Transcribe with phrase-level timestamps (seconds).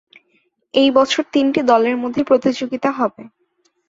[0.73, 3.23] এই বছর তিনটি দলের মধ্যে প্রতিযোগিতা হবে।